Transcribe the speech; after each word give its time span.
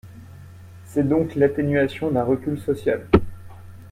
C’est 0.87 1.07
donc 1.07 1.35
l’atténuation 1.35 2.09
d’un 2.09 2.23
recul 2.23 2.59
social. 2.59 3.05